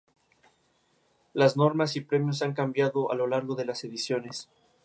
Las 1.31 1.57
normas 1.57 1.95
y 1.95 2.01
premios 2.01 2.41
han 2.41 2.55
cambiado 2.55 3.11
a 3.11 3.15
lo 3.15 3.27
largo 3.27 3.53
de 3.53 3.65
las 3.65 3.83
ediciones. 3.83 4.49